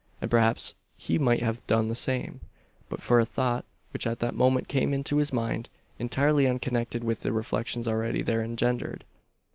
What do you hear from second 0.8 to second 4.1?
he might have done the same; but for a thought which